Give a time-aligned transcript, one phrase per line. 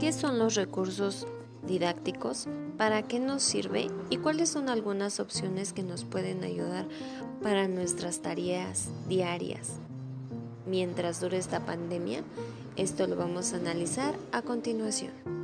[0.00, 1.26] ¿Qué son los recursos
[1.62, 2.46] didácticos?
[2.78, 3.88] ¿Para qué nos sirve?
[4.08, 6.88] ¿Y cuáles son algunas opciones que nos pueden ayudar
[7.42, 9.72] para nuestras tareas diarias?
[10.64, 12.22] Mientras dure esta pandemia,
[12.76, 15.39] esto lo vamos a analizar a continuación.